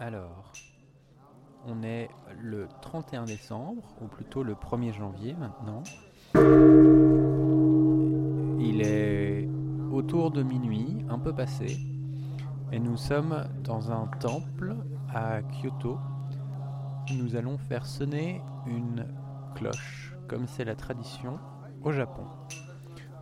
Alors, 0.00 0.52
on 1.66 1.82
est 1.82 2.08
le 2.40 2.68
31 2.82 3.24
décembre, 3.24 3.82
ou 4.00 4.06
plutôt 4.06 4.44
le 4.44 4.54
1er 4.54 4.92
janvier 4.92 5.34
maintenant. 5.34 5.82
Il 8.60 8.80
est 8.80 9.48
autour 9.90 10.30
de 10.30 10.44
minuit, 10.44 11.04
un 11.08 11.18
peu 11.18 11.34
passé, 11.34 11.78
et 12.70 12.78
nous 12.78 12.96
sommes 12.96 13.48
dans 13.64 13.90
un 13.90 14.06
temple 14.20 14.76
à 15.12 15.42
Kyoto. 15.42 15.98
Nous 17.16 17.34
allons 17.34 17.58
faire 17.58 17.84
sonner 17.84 18.40
une 18.68 19.04
cloche, 19.56 20.14
comme 20.28 20.46
c'est 20.46 20.64
la 20.64 20.76
tradition 20.76 21.40
au 21.82 21.90
Japon. 21.90 22.22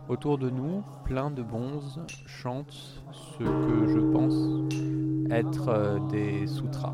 Autour 0.09 0.37
de 0.37 0.51
nous, 0.51 0.83
plein 1.05 1.31
de 1.31 1.41
bonzes 1.41 2.03
chantent 2.27 2.99
ce 3.11 3.39
que 3.39 3.87
je 3.87 3.99
pense 4.11 4.96
être 5.31 5.69
euh, 5.69 5.99
des 6.09 6.47
sutras. 6.47 6.93